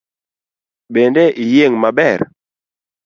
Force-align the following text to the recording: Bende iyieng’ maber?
Bende 0.93 1.23
iyieng’ 1.43 1.75
maber? 1.81 2.19